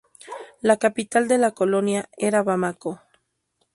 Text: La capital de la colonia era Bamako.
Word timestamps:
La 0.61 0.77
capital 0.77 1.27
de 1.27 1.37
la 1.37 1.51
colonia 1.51 2.09
era 2.17 2.41
Bamako. 2.41 2.99